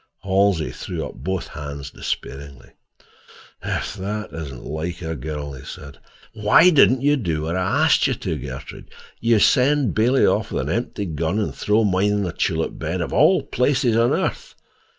Halsey 0.23 0.71
threw 0.71 1.05
up 1.05 1.13
both 1.13 1.49
hands 1.49 1.91
despairingly. 1.91 2.71
"If 3.63 3.93
that 3.97 4.33
isn't 4.33 4.65
like 4.65 4.99
a 5.03 5.15
girl!" 5.15 5.53
he 5.53 5.63
said. 5.63 5.99
"Why 6.33 6.71
didn't 6.71 7.01
you 7.03 7.17
do 7.17 7.43
what 7.43 7.55
I 7.55 7.83
asked 7.85 8.07
you 8.07 8.15
to, 8.15 8.35
Gertrude? 8.35 8.89
You 9.19 9.37
send 9.37 9.93
Bailey 9.93 10.25
off 10.25 10.51
with 10.51 10.69
an 10.69 10.75
empty 10.75 11.05
gun, 11.05 11.37
and 11.37 11.53
throw 11.53 11.83
mine 11.83 12.13
in 12.13 12.25
a 12.25 12.31
tulip 12.31 12.79
bed, 12.79 12.99
of 12.99 13.13
all 13.13 13.43
places 13.43 13.95
on 13.95 14.11
earth! 14.11 14.55